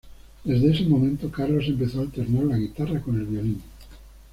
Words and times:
Desde 0.43 0.71
ese 0.71 0.85
momento, 0.85 1.29
Carlos 1.29 1.65
empezó 1.67 1.99
a 1.99 2.03
alternar 2.05 2.45
la 2.45 2.57
guitarra 2.57 2.99
con 3.03 3.19
el 3.19 3.27
violín. 3.27 3.61